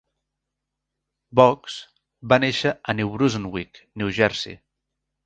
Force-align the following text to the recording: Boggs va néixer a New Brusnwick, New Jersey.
Boggs 1.39 1.75
va 2.33 2.39
néixer 2.45 2.71
a 2.73 2.97
New 3.01 3.13
Brusnwick, 3.19 3.83
New 4.03 4.11
Jersey. 4.23 4.59